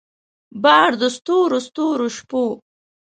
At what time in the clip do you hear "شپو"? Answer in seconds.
2.17-2.43